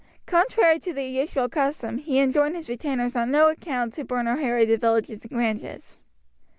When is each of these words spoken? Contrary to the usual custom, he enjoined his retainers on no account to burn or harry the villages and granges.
Contrary 0.25 0.79
to 0.79 0.93
the 0.93 1.03
usual 1.05 1.47
custom, 1.47 1.99
he 1.99 2.17
enjoined 2.17 2.55
his 2.55 2.67
retainers 2.67 3.15
on 3.15 3.29
no 3.29 3.49
account 3.51 3.93
to 3.93 4.03
burn 4.03 4.27
or 4.27 4.37
harry 4.37 4.65
the 4.65 4.75
villages 4.75 5.21
and 5.21 5.29
granges. 5.29 5.99